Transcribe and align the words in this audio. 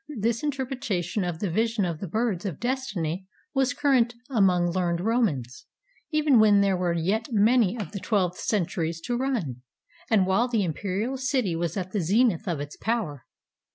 This 0.17 0.41
interpretation 0.41 1.23
of 1.23 1.37
the 1.41 1.51
vision 1.51 1.85
of 1.85 1.99
the 1.99 2.07
birds 2.07 2.43
of 2.43 2.59
destiny 2.59 3.27
was 3.53 3.75
current 3.75 4.15
among 4.31 4.71
learned 4.71 4.99
Romans, 4.99 5.67
even 6.09 6.39
when 6.39 6.61
there 6.61 6.75
were 6.75 6.93
yet 6.93 7.27
many 7.31 7.77
of 7.77 7.91
the 7.91 7.99
twelve 7.99 8.35
centuries 8.35 8.99
to 9.01 9.15
run, 9.15 9.61
and 10.09 10.25
while 10.25 10.47
the 10.47 10.63
imperial 10.63 11.17
city 11.17 11.55
was 11.55 11.77
at 11.77 11.91
the 11.91 12.01
zenith 12.01 12.47
of 12.47 12.59
its 12.59 12.75
power. 12.77 13.27